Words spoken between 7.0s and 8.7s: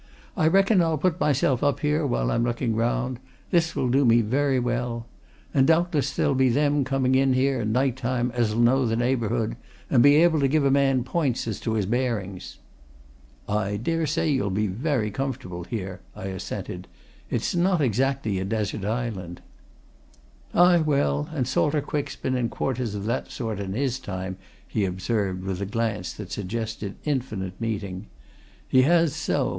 in here, night time, as'll